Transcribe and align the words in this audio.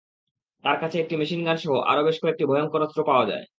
তাঁর 0.63 0.77
কাছে 0.81 0.97
একটি 0.99 1.15
মেশিনগানসহ 1.17 1.73
আরও 1.91 2.01
বেশ 2.03 2.17
কয়েকটি 2.21 2.43
ভয়ংকর 2.47 2.81
অস্ত্র 2.81 3.01
পাওয়া 3.05 3.25
যায়। 3.25 3.45